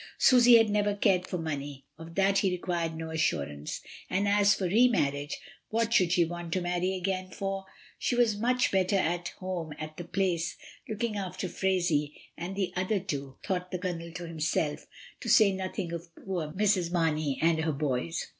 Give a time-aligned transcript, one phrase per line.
[0.17, 4.55] Susy had never cared for money, of that he required no as surance, and as
[4.55, 5.37] for re marriage,
[5.69, 6.27] what should she 4© MRS.
[6.29, 6.41] DYMOND.
[6.45, 7.65] want to marry again for?
[7.99, 10.57] she was much better at home at the Place,
[10.89, 14.87] looking after Phraisie and the other two, thought the Colonel to himself,
[15.19, 16.91] to say nothing of poor Mrs.
[16.91, 18.25] Mamey and her boys.